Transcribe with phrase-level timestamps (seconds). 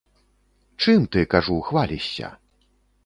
[0.85, 2.33] Чым ты, кажу, хвалішся?